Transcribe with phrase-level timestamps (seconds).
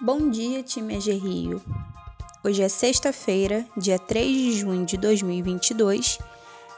[0.00, 1.62] Bom dia, time AG Rio.
[2.42, 6.18] Hoje é sexta-feira, dia 3 de junho de 2022,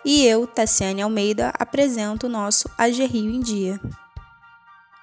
[0.04, 3.81] e eu, Tassiane Almeida, apresento o nosso AG Rio em Dia.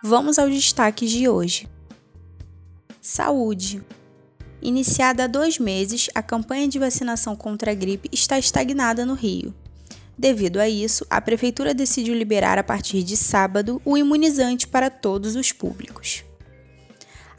[0.03, 1.67] Vamos aos destaques de hoje.
[3.01, 3.83] Saúde.
[4.61, 9.55] Iniciada há dois meses, a campanha de vacinação contra a gripe está estagnada no Rio.
[10.15, 15.35] Devido a isso, a Prefeitura decidiu liberar a partir de sábado o imunizante para todos
[15.35, 16.23] os públicos.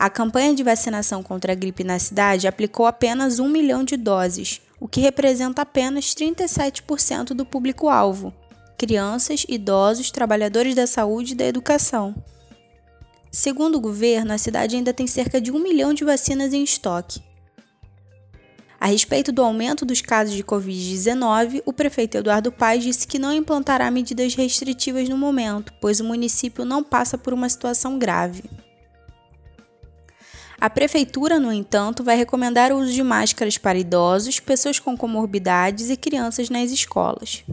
[0.04, 4.60] A campanha de vacinação contra a gripe na cidade aplicou apenas 1 milhão de doses,
[4.78, 8.30] o que representa apenas 37% do público-alvo:
[8.76, 12.14] crianças, idosos, trabalhadores da saúde e da educação.
[13.32, 17.22] Segundo o governo, a cidade ainda tem cerca de 1 milhão de vacinas em estoque.
[18.78, 23.32] A respeito do aumento dos casos de Covid-19, o prefeito Eduardo Paes disse que não
[23.32, 28.44] implantará medidas restritivas no momento, pois o município não passa por uma situação grave.
[30.60, 35.90] A prefeitura, no entanto, vai recomendar o uso de máscaras para idosos, pessoas com comorbidades
[35.90, 37.44] e crianças nas escolas.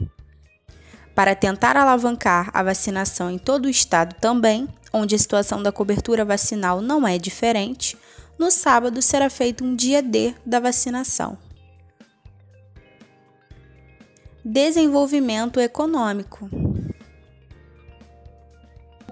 [1.13, 6.23] Para tentar alavancar a vacinação em todo o estado também, onde a situação da cobertura
[6.23, 7.97] vacinal não é diferente,
[8.37, 11.37] no sábado será feito um dia D da vacinação.
[14.43, 16.49] Desenvolvimento econômico.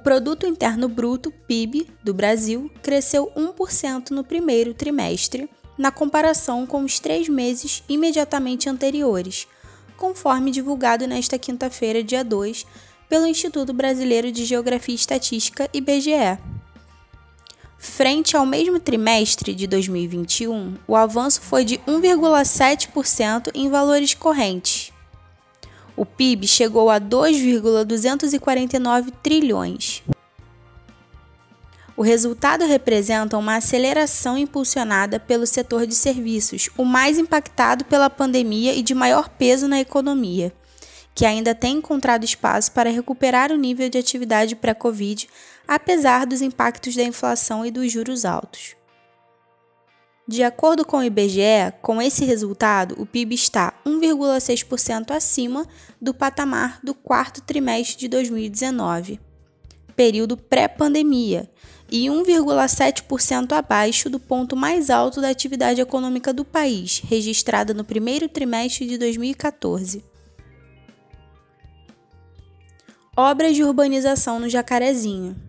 [0.09, 6.97] Produto Interno Bruto, PIB, do Brasil cresceu 1% no primeiro trimestre, na comparação com os
[6.97, 9.47] três meses imediatamente anteriores,
[9.95, 12.65] conforme divulgado nesta quinta-feira, dia 2,
[13.07, 16.39] pelo Instituto Brasileiro de Geografia e Estatística, IBGE.
[17.77, 24.91] Frente ao mesmo trimestre de 2021, o avanço foi de 1,7% em valores correntes
[25.99, 30.01] o PIB chegou a 2,249 trilhões.
[31.97, 38.73] O resultado representa uma aceleração impulsionada pelo setor de serviços, o mais impactado pela pandemia
[38.73, 40.53] e de maior peso na economia,
[41.13, 45.27] que ainda tem encontrado espaço para recuperar o nível de atividade pré-Covid,
[45.67, 48.78] apesar dos impactos da inflação e dos juros altos.
[50.29, 55.65] De acordo com o IBGE, com esse resultado, o PIB está 1,6% acima
[55.99, 59.19] do patamar do quarto trimestre de 2019,
[59.95, 61.49] período pré-pandemia,
[61.91, 68.29] e 1,7% abaixo do ponto mais alto da atividade econômica do país, registrada no primeiro
[68.29, 70.03] trimestre de 2014.
[73.17, 75.48] Obras de urbanização no Jacarezinho.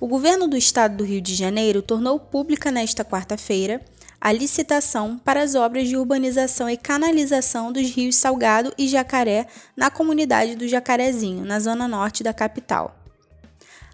[0.00, 3.82] O governo do estado do Rio de Janeiro tornou pública nesta quarta-feira
[4.18, 9.46] a licitação para as obras de urbanização e canalização dos rios Salgado e Jacaré
[9.76, 12.96] na comunidade do Jacarezinho, na zona norte da capital.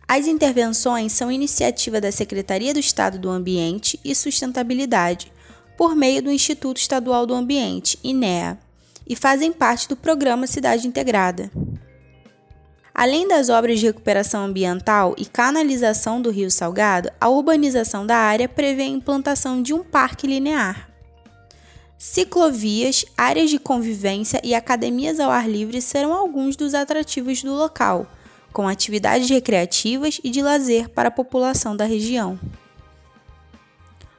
[0.07, 5.33] As intervenções são iniciativa da Secretaria do Estado do Ambiente e Sustentabilidade,
[5.77, 8.57] por meio do Instituto Estadual do Ambiente, INEA,
[9.09, 11.51] e fazem parte do programa Cidade Integrada.
[12.99, 18.49] Além das obras de recuperação ambiental e canalização do Rio Salgado, a urbanização da área
[18.49, 20.89] prevê a implantação de um parque linear.
[21.99, 28.07] Ciclovias, áreas de convivência e academias ao ar livre serão alguns dos atrativos do local,
[28.51, 32.41] com atividades recreativas e de lazer para a população da região.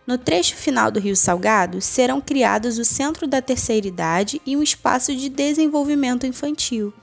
[0.05, 4.61] No trecho final do Rio Salgado, serão criados o Centro da Terceira Idade e um
[4.61, 6.93] espaço de desenvolvimento infantil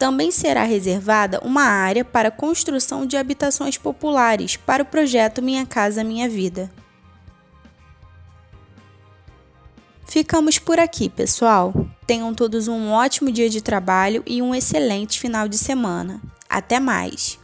[0.00, 6.02] também será reservada uma área para construção de habitações populares para o projeto Minha Casa
[6.02, 6.72] Minha Vida.
[10.06, 11.74] Ficamos por aqui, pessoal.
[12.06, 16.18] Tenham todos um ótimo dia de trabalho e um excelente final de semana.
[16.48, 17.38] Até mais!